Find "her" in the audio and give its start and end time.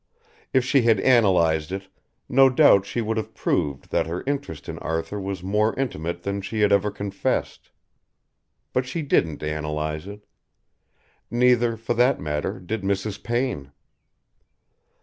4.07-4.23